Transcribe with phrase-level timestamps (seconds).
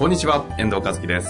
[0.00, 1.28] こんにちは、遠藤和樹です。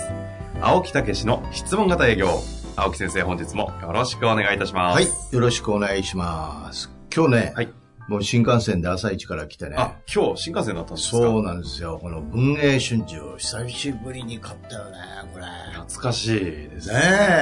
[0.60, 2.28] 青木武の質問型営業。
[2.77, 4.95] 青木先生、本日もよろしくお願いいたします。
[4.95, 6.88] はい、よろしくお願いします。
[7.12, 7.69] 今日ね、はい
[8.09, 9.75] もう新幹線で朝一から来てね。
[9.77, 11.16] あ、今日新幹線だったんですか？
[11.16, 11.98] そうなんですよ。
[12.01, 14.98] この文藝春秋、久しぶりに買ったよね、
[15.33, 15.45] これ。
[15.73, 16.92] 懐かしいです。
[16.92, 17.00] ね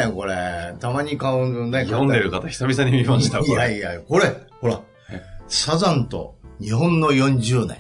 [0.09, 0.77] え、これ。
[0.81, 1.85] たまに買うね。
[1.85, 3.77] 読んでる方久々に見ました、こいやれ。
[3.77, 5.23] いや、これ、ほらえ。
[5.47, 7.77] サザンと日本の40年。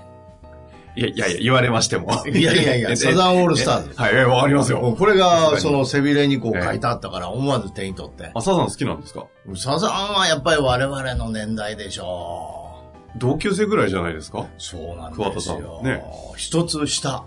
[0.98, 2.11] いやいやいや、言われましても。
[2.27, 4.97] いやいやいやえサザンオールスターズえはい、えわかりますよ。
[4.98, 8.33] これがその背びれにこうええ書いてあったから、思わず手に取って。
[8.34, 9.27] あ、サザン好きなんですか？
[9.56, 12.83] サザンはやっぱり我々の年代でしょ
[13.17, 14.41] 同級生ぐらいじゃないですか？
[14.41, 14.47] う。
[14.59, 15.81] そうなん桑田さですよ。
[15.83, 16.03] んね
[16.37, 17.25] 一つ下。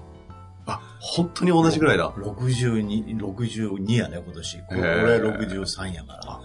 [0.67, 2.12] あ、本当に同じぐらいだ。
[2.12, 4.58] 62、62やね、今年。
[4.67, 4.88] これへえ
[5.22, 6.40] 63やから。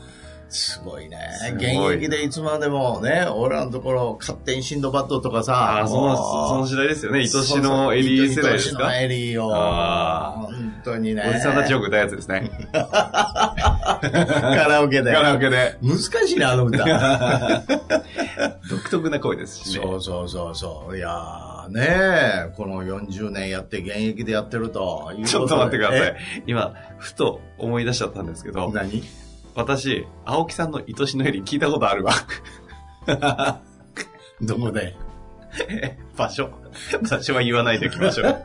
[0.49, 1.53] すごいねす。
[1.55, 1.61] ご
[1.93, 5.81] い現役でいつまでもね、俺らのところ、勝手にシンドバッドとかさ。
[5.83, 7.19] あ、その、その時代ですよね。
[7.21, 8.87] 愛しのエリー世代ですか？
[8.87, 9.49] 愛しのエリーを。
[9.51, 11.25] 本当にね。
[11.29, 12.51] おじさんたちよく歌うやつですね。
[12.73, 12.79] カ
[14.69, 15.13] ラオケで。
[15.13, 15.79] カラオケで。
[15.83, 16.85] 難しいね、あの歌。
[18.71, 19.85] 独特な声ですしね。
[19.85, 20.97] そうそうそうそう。
[20.97, 25.13] いやーねこの40年やって現役でやってると。
[25.25, 26.17] ちょっと待ってくださいえ？
[26.47, 29.03] 今、ふと思い出しちゃったんですけど、何？
[29.57, 32.13] 私、青木さんの愛しのエリ聞いたことあるわ。
[34.43, 34.95] どこで？
[36.17, 36.51] 場所。
[37.09, 38.43] 場所は言わないでおきましょう。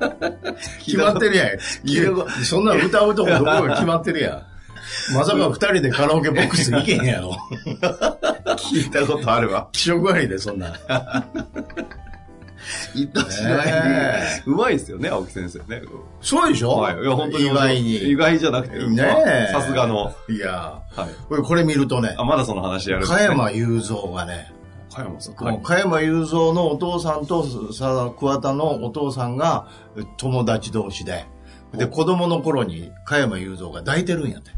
[0.79, 1.59] 決まってるやん。
[2.45, 4.43] そんな歌うとこどこが決まってるやん。
[5.13, 7.35] まさか二人でカラオケボックス行けへんやろ。
[8.57, 9.67] 聞いたことあるわ。
[9.73, 10.73] 気色悪いで、そんな。
[12.93, 15.81] 愛しのエリねうまいですよね、青木先生ね。
[16.21, 16.71] そうでしょ？
[16.77, 17.01] はい。
[17.01, 17.45] いや、本当に。
[17.45, 17.95] 意外に。
[18.11, 20.13] 意外じゃなくて、ねさすがの。
[20.29, 21.41] いやはい。
[21.43, 23.07] これ見るとねあ、、まだその話やるね。
[23.07, 24.51] 加山雄三がね、
[24.93, 25.35] 加山さん。
[25.35, 25.59] はい。
[25.63, 29.67] 加山雄三のお父さんとさ桑田のお父さんが
[30.17, 31.25] 友達同士で、
[31.73, 34.51] で、子供の頃に加山雄三が抱いてるんやって。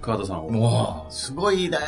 [0.00, 0.50] 桑田さんを。
[0.50, 1.78] もう、すごいね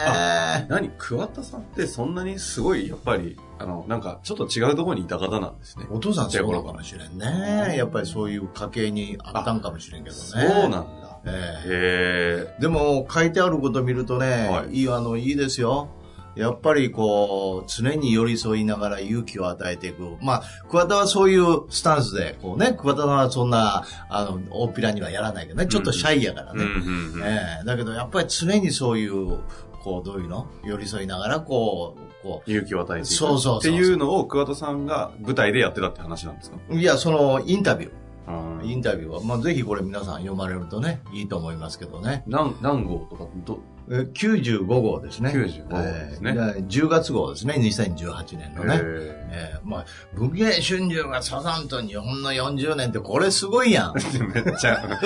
[0.68, 0.90] 何？
[0.98, 5.86] 桑田さんってそんなにすごい、やっぱり、あの、なんか、ちょっと違うところにいた方なんですね。
[5.90, 7.76] お父さんそうかもしれんね。
[7.76, 10.22] やっぱりそういう家系にあったんかもしれんけどね。
[10.22, 11.20] そうなんだ。
[11.26, 15.88] ええへでも、書いてあること見るとね、はいい、い、あの、いいですよ。
[16.40, 20.16] やっぱりこう、常に寄り添いながら勇気を与えていく。
[20.20, 26.64] まあ、桑田はそういうスタンスで、こうね、桑田はそんな、あの、大っぴらにはやらないけどね、ちょっとシャイやからね。
[27.24, 29.38] ええだけど、やっぱり常にそういう、
[29.82, 33.14] こう、どういうの寄り添いながら、こう、こ勇気を与えていく。
[33.14, 36.56] そうそうそうっていうのを桑田さんが舞台でやってたって話なんですか？
[36.70, 37.92] う、いや、その、インタビュー。
[38.60, 38.68] うん。
[38.68, 42.22] インタビューは、まあ、ぜひこれ皆さん読まれるとね、いいと思いますけどね。
[42.26, 43.58] 何、何号とか、ど、
[43.92, 45.30] え95号ですね。
[45.30, 46.32] 95号ですね。
[46.36, 48.76] えー10月号ですね、2018年のね。
[48.76, 48.78] へ
[49.32, 53.94] えーまあ、文芸春秋がサザンと日本の40年ってこれすごいやん。
[53.98, 55.00] え めっちゃ、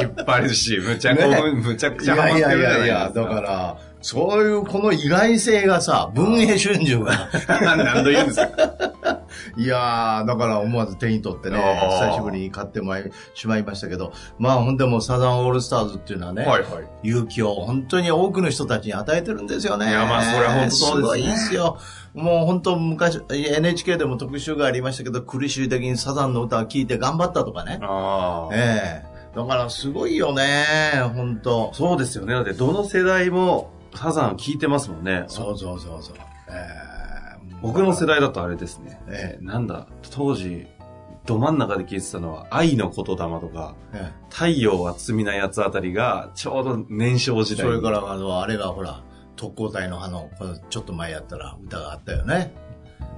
[0.00, 1.42] 引っ張るし、むちゃこ、ね。
[1.62, 7.28] むちゃくいちゃハマってるいやいやいや、だから、そういうこの意外性がさ、文芸春秋が、
[7.76, 8.92] 何度言うんですか？
[9.56, 11.58] いやー、だから思わず手に取ってね、
[12.00, 17.08] 久しぶりに買ってまいしまいましたけど、まあほんでもうサザンオールスターズっていうのはね、はいはい。
[17.08, 19.90] 勇気を本当に多くの人たちに与えてるんですよね。
[19.90, 21.78] いやまあそれは本当そうですねすごいですよ。
[22.14, 27.78] もう本当昔、NHK でも特集がありましたけど、苦しい時にサザンの歌を聴いて頑張ったとかね。
[27.82, 28.54] ああ。
[28.54, 30.64] ええだからすごいよね、
[31.14, 32.34] 本当そうですよね。
[32.34, 35.24] だってどの世代もサザン聞いてますもんね。
[35.28, 36.16] そうそうそうそう。
[36.48, 36.89] ええ
[37.62, 39.00] 僕の世代だとあれですね。
[39.08, 40.66] えなんだ、当時、
[41.26, 47.72] ど真ん中で聞いてたのは、愛の言霊とか、ええ太陽は罪なやつあたりが、ちょうど年少え時代に。
[47.72, 49.02] それからあの、あれがほら、
[49.36, 52.52] 特攻隊の葉の、このちょっと前やったら歌があったよね。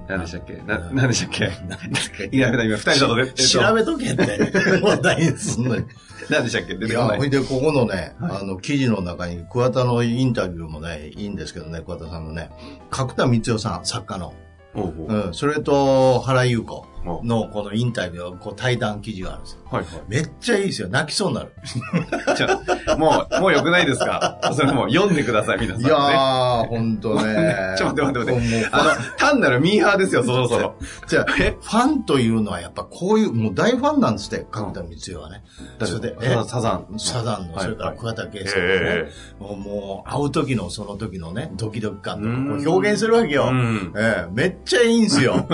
[0.07, 0.53] 何でしたっけ？
[0.65, 2.29] な、うん何でしたっけ？
[2.35, 4.79] いや、今二人だとっと調べとけって。
[4.81, 5.85] 問題にすんのに。
[6.29, 6.75] 何でしたっけ？
[6.75, 7.17] 出てこない。
[7.17, 12.49] ほいで、ここのね、あの、記事の中に、桑田のインタビューもね、いいんですけどね、桑田さんのね、
[12.89, 14.33] 角田光代さん、作家の。
[14.75, 16.85] おうおううん、それと、原優子。
[17.05, 19.59] のこのインタビュー、こう対談記事があるんですよ。
[19.69, 19.93] はいはい。
[20.07, 20.87] めっちゃいいですよ。
[20.89, 21.51] 泣きそうになる。
[22.37, 24.39] じゃあもう、もう良くないですか？
[24.55, 25.87] それもう読んでください、皆さん、ね。
[25.87, 27.75] いやー、ほんとね。
[27.77, 28.69] ちょっと待って待って待って。
[28.71, 30.75] あの、単なるミーハーですよ、そろそろ。
[31.07, 35.43] じゃあ、ファンというのはやっぱこういう、もう大ファンなんですって、角田光代はね。
[35.83, 36.35] それで、え？
[36.47, 36.85] サザン。
[36.99, 43.47] サザンの、はいそれから桑田佳祐のねえ、もうもう会う時のその時のね、ドキドキ感とか表現するわけよ。
[43.51, 45.45] うんええめっちゃいいんすよ。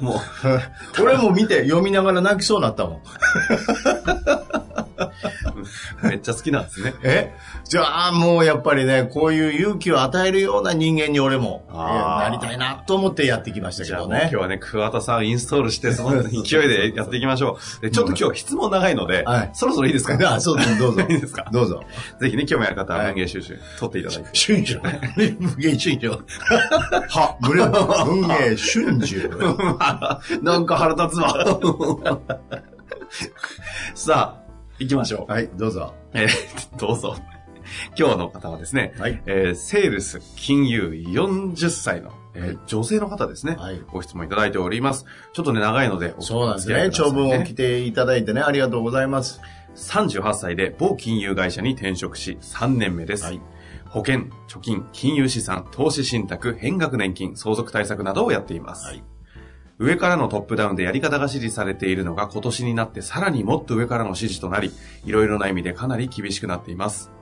[0.00, 0.18] もう、
[1.02, 3.00] 俺も見て読みながら泣きそうになったもん。
[6.02, 6.94] めっちゃ好きなんですね。
[7.02, 7.34] え？
[7.64, 14.36] じゃあもうやっぱりね、こういう勇気を与えるような人間に俺も、なりたいなと思ってやってきましたけどねじゃあもう今日。
[14.36, 17.80] はね、桑田さんインストールして、その勢いでやっていきましょう。
[17.82, 20.16] で、ちょっと今日質問長いので、はいそろそろいいですか？
[20.34, 21.00] あ、そうです、どうぞ。
[21.08, 21.46] いいですか？
[21.52, 21.82] どうぞ。
[22.20, 24.30] ぜひね、興味ある方ははい文芸収集取っていただいて。
[24.38, 24.74] 春秋。
[25.38, 26.08] 文芸春秋。
[26.08, 26.18] は、
[27.40, 27.72] 文文
[28.28, 29.28] 芸春秋。
[30.42, 31.34] なんか腹立つわ。
[33.94, 34.47] さあ、
[34.78, 35.32] 行きましょう。
[35.32, 35.94] はい、どうぞ。
[36.14, 36.28] えー
[36.78, 37.16] どうぞ。
[37.98, 39.22] 今日の方はですね、はい。
[39.26, 45.04] えーセールス金融40歳の、えー女性の方ですね、はいご質問いただいております。
[45.32, 46.90] ちょっとね、長いのでお、そうなんですね。
[46.92, 49.40] 長文を来ていただいてね、ありがとうございます。
[49.76, 53.24] 38歳で某金融会社に転職し3年目です。
[53.24, 53.40] はい
[53.90, 58.86] 保険、貯金、金融資産、投資信託、変額年金、相続対策などをやっています。
[58.86, 59.02] はい
[59.78, 64.72] 上からのトップダウンでやり方が指示されているのが今年になってさらにもっと上からの指示となり、
[65.04, 67.12] いろいろな意味でかなり厳しくなっています。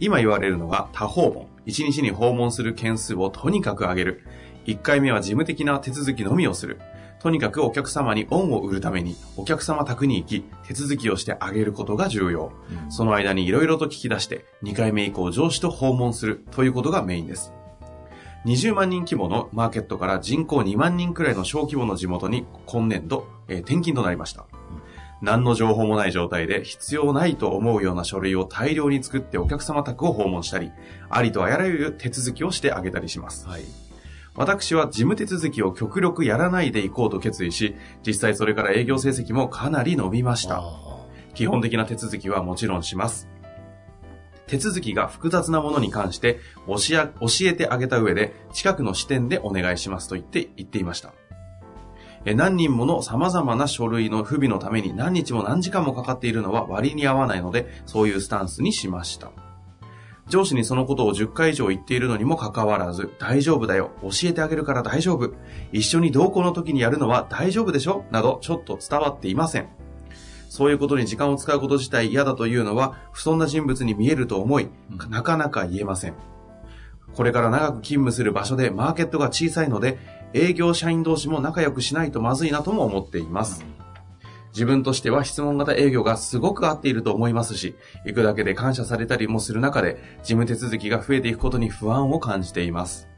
[0.00, 1.46] 今言われるのが多訪問。
[1.66, 4.22] 1日に訪問する件数をとにかく上げる。
[4.66, 6.80] 1回目は事務的な手続きのみをする。
[7.20, 12.50] とにかくお客様に恩を売るために、お客様宅に行き、手続きをしてあげることが重要。
[12.88, 17.52] その間にいろいろと聞き出して、2回目以降上司と訪問するということがメインです。
[18.44, 24.46] 20万人規模のマーケットから人口2万人くらいの小規模の地元に今年度、えー転勤となりました。
[25.20, 30.72] 何の情報もない状態で必要ないと思うような書類を大量に作ってお客様宅を訪問したり、
[31.08, 33.46] ありとあらゆる手続きをしてあげたりします。
[33.46, 33.62] はい。
[34.34, 40.58] 私は事務手続きを極力やらないでいこうと決意し、実際それから営業成績もかなり伸びました。
[40.58, 43.28] あ基本的な手続きはもちろんします。
[44.46, 46.76] 手続きが複雑なものに関して教
[47.42, 51.12] えてあげた上で近くの支店でお願いしますと言って言っていました。
[52.24, 59.32] 何人もの様々な書類の不備のために何日も何時間もかかっているのは割に合わないので、そういうスタンスにしました。
[60.28, 65.34] 上司にそのことを10回以上言っているのにもかかわらず、大丈夫だよ、教えてあげるから大丈夫、
[65.72, 68.04] 一緒に同行の時にやるのは大丈夫でしょ？
[68.12, 69.68] など、ちょっと伝わっていません。
[70.52, 74.68] そういうことに時間を使うこと自体嫌だというのは、不遜な人物に見えると思い、
[75.08, 76.14] なかなか言えません。
[77.14, 79.98] これから長く勤務する場所でマーケットが小さいので、
[80.34, 83.64] 営業社員同士も仲良くしないとまずいなとも思っています。
[84.52, 87.74] 自分としては質問型営業がすごく合っていると思いますし、
[88.04, 93.08] 行くだけで感謝されたりもする中で、事務手続きが増えていくことに不安を感じています。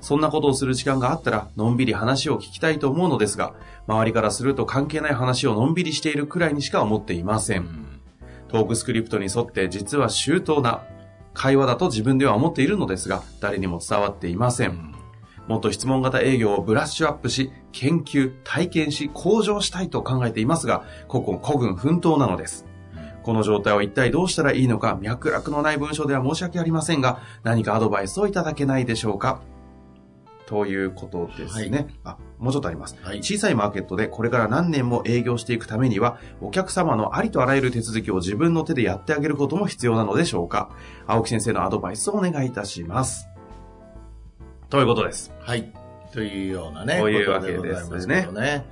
[0.00, 3.54] そんなことをする時間があったら、のんびり話を聞きたいと思うのですが、
[3.86, 7.86] 周りからすると関係ない話をのんびりしているくらいにしか思っていません。
[8.48, 10.82] トークスクリプトに沿って実は周到な
[11.34, 14.94] 会話だと自分では思っているのですが、誰にも伝わっていません。
[15.46, 22.66] もっと質問型営業をブラッシュアップし、研究、体験し、向上したいと考えていますが、古今古軍奮闘なのです。
[23.22, 29.40] この状態を一体どうしたらいいのか、脈絡のない文章では申し訳ありませんが、何かアドバイスをいただけないでしょうか
[30.48, 31.88] ということですね。
[32.04, 32.96] あ、もうちょっとあります。
[33.02, 40.70] はい小さいマーケットでこれから何年も営業していくためには、お客様のありとあらゆる手続きを自分の手でやってあげることも必要なのでしょうか
[41.06, 43.28] 青木先生のアドバイスをお願いいたします。
[44.70, 45.34] ということです。
[45.38, 45.70] はい。
[46.12, 46.96] というようなね。
[46.98, 48.64] こういうわけですねね。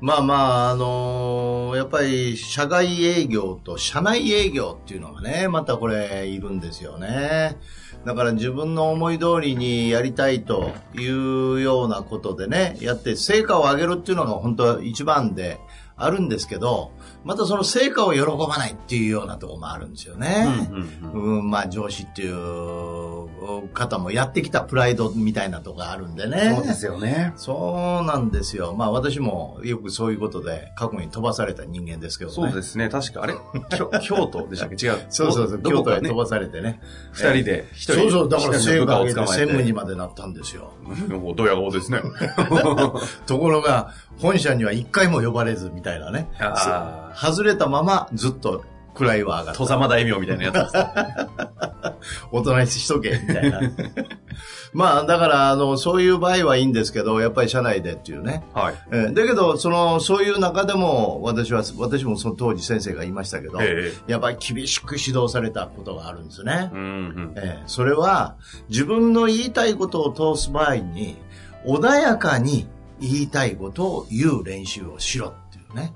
[0.00, 0.34] まあま
[0.66, 7.56] あ、あのーやっぱり、社外営業と社内営業っていうのがね、またこれ、いるんですよね。
[8.04, 15.58] だから自分の思い通りにやりたいというようなことでね、やって成果を上げるっていうのが本当は一番で
[15.96, 16.92] あるんですけど、
[17.24, 20.68] またその成果を喜ばないっていうようなところもあるんですよね。
[20.70, 23.23] うんうんうんうん、まあ上司っていう
[23.72, 26.54] 方もやってきたプライドみたいなとこがあるんでね。
[26.56, 27.32] そうですよね。
[27.36, 28.74] そうなんですよ。
[28.74, 32.34] まあ私もよくそういうことで過去に飛ばされた人間ですけどね。
[32.34, 32.88] そうですね。
[32.88, 33.34] 確か、あれ？
[33.76, 34.86] 京京都でしたっけ？
[34.86, 34.98] 違う。
[35.08, 35.56] そうそうそう。
[35.58, 36.80] ね京都へ飛、ばされてね。
[37.12, 38.28] 二人で、一人そうそう。
[38.28, 39.34] だから一人の部下を成果を上げて捕まえて。
[39.38, 40.70] 専務にまでなったんですよ。
[41.08, 42.00] もうドヤ顔ですね。
[43.26, 46.28] ところが、本社には一回も呼ばれずみたいなね。
[46.38, 49.58] あ外れたままずっと位は上がった。
[49.58, 50.76] 戸様大名みたいなやつです。
[50.76, 51.53] お
[52.42, 53.60] となししとけ、みたいな。
[54.72, 58.44] まあ、だから、あの、そういう場合はいいんですけど、やっぱり社内でっていうね。
[58.54, 58.74] はい。
[58.90, 66.70] えーだけど、その、そういう中でも、私は、私もその当時先生が言いましたけど、えやっぱり厳しく指導されたことがあるんですね。
[66.72, 67.32] うんうん。
[67.36, 68.34] えーそれは、
[68.68, 71.16] 自分の言いたいことを通す場合に、
[71.66, 72.66] 穏やかに
[73.00, 75.94] 言いたいことを言う練習をしろっていうね。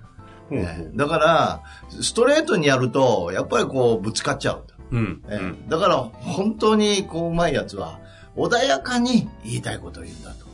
[0.51, 1.63] えーだから、
[2.01, 4.78] ストレートにやると、やっぱりこう、ぶつかっちゃうと。
[4.91, 5.23] うん。
[5.29, 5.69] えーうん。
[5.69, 7.99] だから、本当にこう、うまいやつは、
[8.37, 10.47] 穏やかに言いたいことを言うんだと。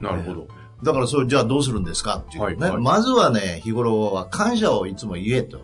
[0.00, 0.48] なるほど。
[0.82, 2.46] だから、それじゃあどうするんですかっていうね。
[2.46, 5.60] はいはいまずはね、日頃は感謝をいつも言えと。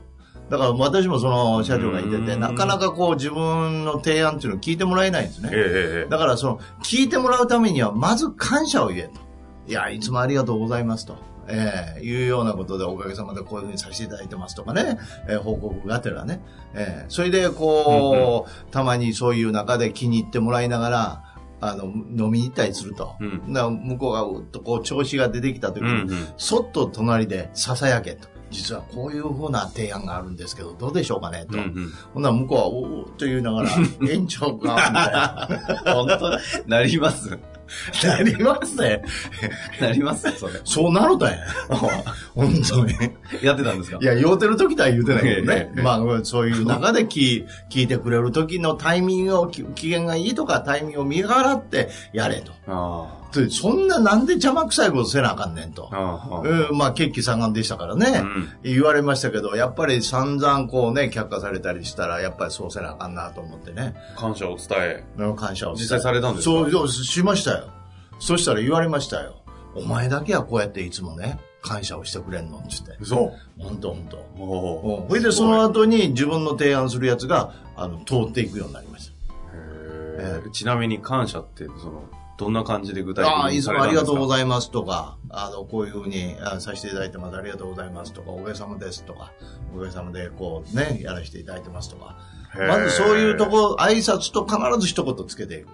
[0.48, 5.50] だから私もその社長が言ってて、うんなかなかこう自分の提案っていうのを聞いてもらえないんですね。
[5.52, 6.10] ええええ。
[6.10, 9.20] だからその、聞いてもらうためには、まず感謝を言えと。
[9.66, 11.16] いや、いつもありがとうございますと。
[11.48, 16.40] ええいうようなことでおかげさまでこういうふうにさせていただいてますとかね、えー報告がてらね。
[16.74, 21.24] ええそれでこう、たまにそういう中で気に入ってもらいながら、
[21.60, 23.16] あの、飲みに行ったりすると。
[23.20, 23.42] うん
[23.88, 26.26] 向こうがうっとこう調子が出てきた時に、うんうん。
[26.36, 28.28] そっと隣で囁けと。
[28.50, 31.58] 実はこういうふうな提案があるんですけど、どうでしょうかねと。
[31.58, 31.92] うんうん。
[32.14, 33.70] ほんなら向こうは、おおと言いながら、
[34.08, 35.84] 園長か、みたいな。
[35.94, 37.38] 本当なります。
[38.04, 39.02] なりますね。
[39.80, 40.54] なりますそれ。
[40.64, 41.38] そうなるたんや。
[42.34, 42.94] 本当に。
[43.42, 43.98] やってたんですか？
[44.00, 45.78] いや、酔うてる時とは言うてないけどねえ。
[45.78, 52.52] えまあ、そういう中で聞聞いてくれる時のタイミングを、き機嫌がいいとかタイミングを見計らってやれと。
[52.66, 55.96] あでそんななんで邪魔くさいことせなあかんねんとあ。。
[55.96, 56.40] ああ。
[56.40, 65.04] うん、まあ、血気盛んでしたからね、うん言われましたけど、やっぱり散々こうね、却下されたりしたら、やっぱりそうせなあかんなと思ってね、感謝を伝え。
[65.18, 66.70] うん感謝を実際されたんですか？
[66.70, 67.68] そう、しましたよ。
[68.18, 69.36] そしたら言われましたよ。
[69.74, 73.04] お前だけはこうやっていつもね、感謝をしてくれんのって言って。
[73.04, 73.62] そう。
[73.62, 74.16] ほんとほんと。
[74.38, 75.06] おお。
[75.08, 79.12] それでその後に自分の提案するやつが、あの、通っていくようになりまし
[80.18, 82.04] へえちなみに感謝って、その、
[82.38, 83.30] どんな感じで具体た。
[83.30, 87.36] ああ、的にいつもありがとうごいざいますとか、あの、こういうふうにあさせていただいてます。
[87.36, 89.32] ありがとうございますとか、おかげさまですとか、
[89.74, 92.16] おかげさまでこうね、やらせていただいてますとか。
[92.56, 95.68] まずそういうとこ、挨拶と必ず一言つけていく。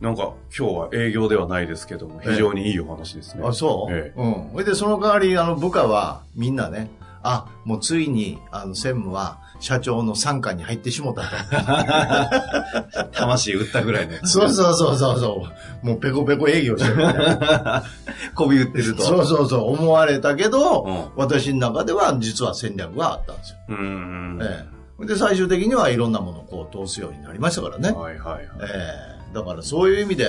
[0.00, 3.42] なんか、今日は営業ではないですけども、非常にいいお話ですね。
[3.44, 4.50] あ、そう、ええうん。
[4.52, 6.88] それで、その代わり、あの、部下は、みんなね、
[7.22, 11.22] あ、もうついに、あの、専務は、社長の参加に入ってしもた
[13.12, 14.18] 魂売ったぐらいの。
[14.18, 14.26] と。
[14.26, 15.46] そうそうそうそうそ
[15.82, 15.86] う。
[15.86, 17.82] もうペコペコ営業してるみたいな。
[18.34, 19.02] こび売ってると。
[19.02, 23.56] そうそうそう、思われたけど、うん私の中では実は戦略があったんですよ。
[23.70, 23.80] うんう
[24.38, 24.42] ん。
[24.42, 24.66] え
[25.02, 25.06] え。
[25.06, 27.90] で、最終的にはいろんなものをこう通すようになりましたからね。
[27.90, 28.46] はいはいはい。
[28.62, 30.26] ええだからそういう意味で、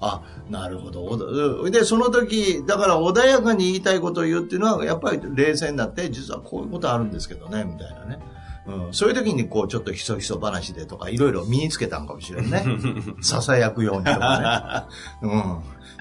[0.00, 1.68] あ、なるほど。
[1.70, 8.18] で、その時、だから穏やかに言いたいことを言うっていうのは、やっぱり冷静になって、実はこういうことあるんですけどね、みたいなね。
[8.66, 12.64] うん、そういう時にこう、ちょっとひそひそ話でとか、いろいろ身につけたんかもしれんね。
[13.22, 14.88] 囁くようにとか
[15.22, 15.28] ね。
[15.30, 15.60] うん。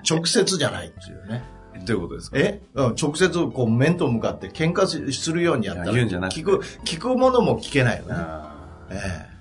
[0.09, 1.43] 直接じゃないっていうね。
[1.85, 2.37] どういうことですか？
[2.39, 8.09] え、うん、直接こう面と向かって喧嘩すするようにやったら聞く、聞くものも聞けないよね。
[8.17, 8.55] あ
[8.89, 9.34] ええ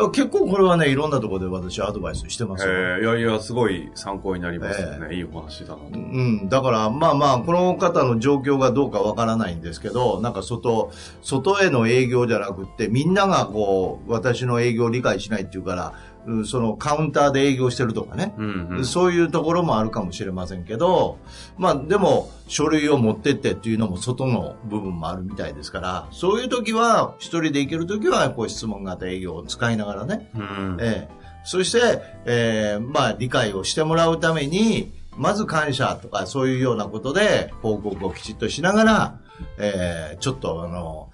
[0.00, 2.72] だから結構これはね、いろんなところで私アドバイスしてますよ。
[2.98, 5.14] えいやいや、すごい参考になりますよね。
[5.14, 5.88] いいお話だなと。
[5.92, 10.90] うん、だから、まあまあ、この方の状況がどうかわからないんですけど、なんか外、
[11.22, 16.09] 外への営業じゃなくって、みんながこう、私の営業を理解しないっていうから、うん
[16.44, 18.84] そのカウンターで営業してるとかね、うんうん。
[18.84, 21.18] そういうところもあるかもしれませんけど、
[21.56, 30.76] まあでも、書類を持ってってっていうのも外の部分もあるみたいですから、そういう時は、一人で行ける時は、こう質問型営業を使いながらね、うん。
[30.80, 39.18] ええ、そして、ええまあ、理解をしてもらうために、まず感謝とかそういうようなことで報告をきちっとしながら、
[39.58, 41.10] ええちょっとあの、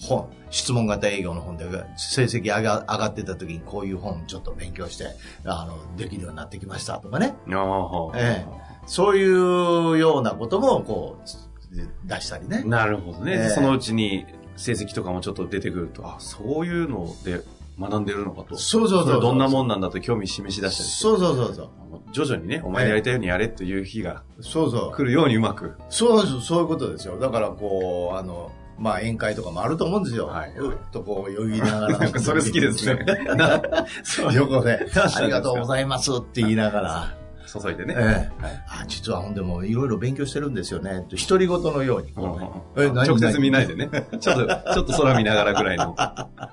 [0.00, 1.64] 本、質問型営業の本で
[1.96, 5.06] 成績上が上がってた時にこういう本ちょっと勉強して、
[5.44, 7.34] あの、できるようになってきましたとかね。
[7.50, 8.46] ああ、え
[8.86, 12.62] そういうようなこともこう、出したりね。
[12.64, 14.24] なるほどね、ええそのうちに
[14.56, 17.42] 成績とかもちょっと出てくると、あ、そういうので
[17.78, 18.56] 学んでるのかと。
[18.56, 20.88] そうそうそうれどんなもんなんだと興味示し出したり。
[20.88, 21.70] そうそうそうそう。
[22.12, 24.92] 徐々にね、お前のやりたいようにやれという日がそうそう。
[24.92, 25.74] 来るようにうまく。
[25.90, 27.18] そうそう、そういうことですよ。
[27.18, 30.26] だからこう、あの、まあ宴会とかもあると思うんですよ。
[30.26, 31.98] はいうっとこう、よぎりながら。
[31.98, 33.06] なんかそれ好きですね。
[34.04, 37.14] そう、横で、 ありがとうございますって言いながら、
[37.46, 37.94] 注いでね。
[37.96, 38.00] え
[38.40, 43.88] えはいあ、実はほんでもいろいろ勉強してるんですよね、と独り言のように直接見ないでね。
[44.20, 45.94] ちょっと、ちょっと空見ながらぐらいの、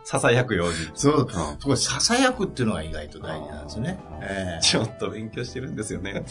[0.06, 0.76] 囁くように。
[0.94, 4.00] そう、んそこ囁くっていうのが意外と大事なんですね。
[4.22, 6.24] ええちょっと勉強してるんですよね。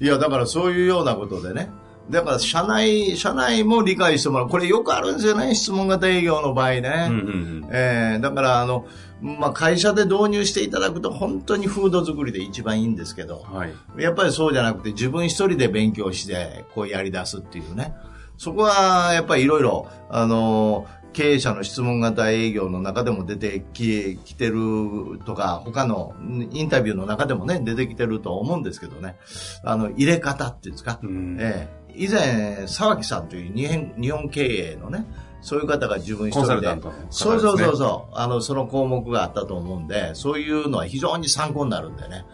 [0.00, 1.68] いや、だからそういうようなことでね。
[2.10, 4.48] だから、社内、社内も理解してもらう。
[4.48, 7.08] これよくあるんですよね、質問型営業の場合ね。
[7.08, 7.26] うんうん
[7.64, 7.68] うん。
[7.72, 8.86] えーだから、あの、
[9.22, 13.72] まあ、会社で導入していただくと本当に風土作りで一番いいんですけど、はい。
[13.98, 17.94] やっぱりそうじゃなくて自分一人で勉強して、こうやり出すっていうね。
[18.38, 26.14] そこは、やっぱりいろいろ、あの、経営者の質問型営業の中でも出てききてるとか、他の
[26.52, 29.16] インタビューの中でもね、出てきてると思うんですけどね。
[29.64, 31.00] あの、入れ方っていうんですか。
[31.02, 34.42] うんええ以前、沢木さんという日本日本経
[34.72, 35.06] 営のね、
[35.40, 42.24] そういう方が自分一人でですねそうそうそうそう、あの、その項目があったと思うんで、そういうのは非常に参考になるんでね。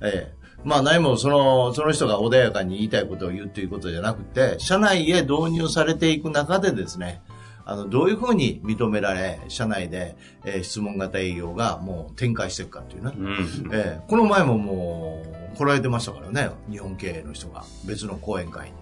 [0.00, 7.20] ええまあ何もその、その人が穏やかに言いたいことを言うということじゃなくて、社内へ導入されていく中でですね、
[7.64, 13.12] あの、どういうふうに認められ、社内で、えー質問型営業がもう展開していくかっていうね。
[13.16, 13.70] うん。
[13.72, 15.22] ええこの前もも
[15.54, 18.81] う、来られてましたからね、日本経営の人が、別の講演会に。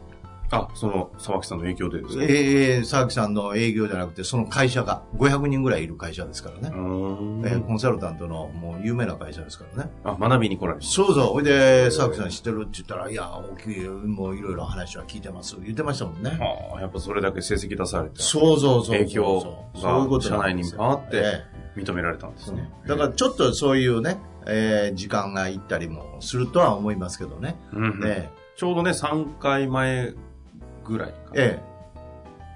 [0.52, 2.26] あ、その、沢木さんの影響でですね。
[2.28, 6.74] ええ沢木さんの営業じゃなくて、その会社が、500人ぐらいいる会社ですからね。
[7.44, 9.90] ええコンサルタントのもう有名な会社ですからね。
[10.04, 10.86] あ、学びに来られた。
[10.86, 11.24] そうそう。
[11.34, 15.56] ほいで、沢木さん知ってるって言ったら、いや、大きい、もういろいろ話は聞いてます。
[15.62, 16.38] 言ってましたもんね。
[16.72, 18.98] ああ、やっぱそれだけ成績出されて、そうそうそうそう。
[18.98, 19.40] 影響
[19.74, 21.22] そういうことが社内に回ってえ
[21.76, 22.68] え認められたんですね。
[22.86, 27.56] だからちょっとそういうね、えー時間がいったりもするとは思いますけどね。
[27.72, 30.12] うんうんえちょうどね、3回前
[30.90, 31.60] ぐらいかえ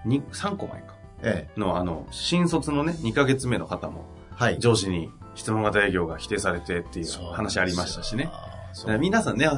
[0.04, 0.94] えに3個前か。
[1.22, 4.58] ええの、あの、新卒のね、2ヶ月目の方も、えはい。
[4.58, 8.30] 上司に質問型営業が否定されてっていう話ありましたしね。。
[9.00, 9.52] 皆さんね、違う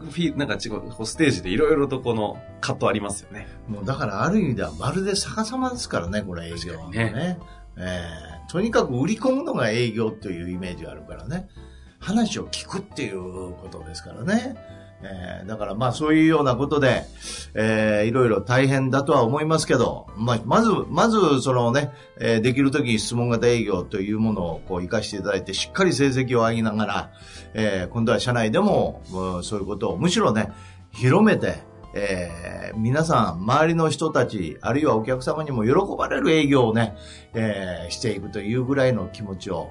[0.00, 3.48] フィ、なんか違う、ステージでいろいろとこの葛藤ありますよね。
[3.66, 7.38] もうだからある意味ではまるで逆さまですからね、これ営業は確かにね。
[7.76, 8.02] え
[8.34, 11.48] えとにかく売り込むのが営業というイメージがあるからね。
[11.98, 14.56] 話を聞くっていうことですからね。
[15.00, 17.04] えーだからまあそういうようなことで、
[17.54, 27.10] えーいろいろ大変だとは思いますけど、まあ、まず、まずそのね、えーできるときに質問型営業というものをこう活かしていただいて、しっかり成績を上げながら、
[27.54, 30.50] えー今度は社内でも、もうそういうことをむしろね、
[30.90, 31.58] 広めて、
[31.94, 36.96] えー皆さん、周りの人たち、あるいはお客様にも喜ばれる営業をね、
[37.34, 39.70] えーしていくというぐらいの気持ちを、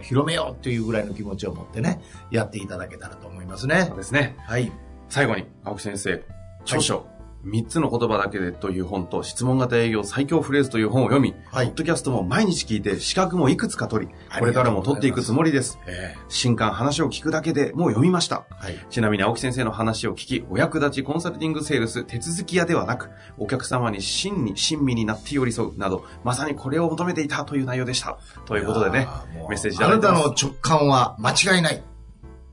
[0.00, 3.96] 広めようというぐらいの気持ちを持ってね、やっていただけたらと思いますねそう。
[3.96, 4.36] ですね。
[4.46, 4.72] はい。
[5.08, 6.22] 最後に、青木先生、
[6.62, 7.06] 著書、
[7.44, 15.78] 3つの言葉だけでという本と、質問型営業最強フレーズという本を読み、はいポッドキャストも毎日聞いて、資格もいくつか取り、これからも取っていくつもりです。
[15.86, 18.46] え新刊話を聞くだけでもう読みました。
[18.50, 18.86] ーはい。
[18.90, 28.18] ちなみに青木先生の話を聞き、お役立ちコンサルティングセールス手続き屋ではなく、お客様に真に親身になって寄り添うなど、まさにこれを求めていたという内容でした。
[28.44, 29.08] ということでね
[29.48, 31.82] メッセージいただいてますあなたの直感は間違いない。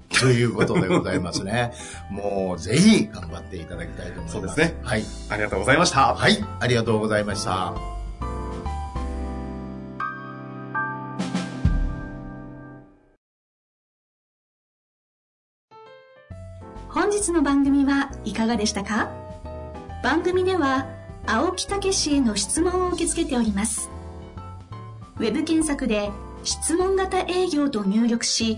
[0.19, 1.71] ということでございますね。
[2.09, 4.33] もうぜひ頑張っていただきたいと思います。
[4.33, 5.03] そうですねはい。
[5.29, 6.13] ありがとうございました。
[6.15, 6.43] はい。
[6.59, 7.73] ありがとうございました。
[16.89, 19.09] 本日の番組はいかがでしたか？
[20.03, 20.87] 番組では
[21.27, 23.89] 青木武氏への質問を受け付けております
[25.17, 26.09] ウェブ検索で
[26.43, 28.57] 「質問型営業」と入力し